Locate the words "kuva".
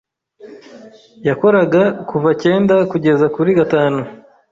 2.09-2.29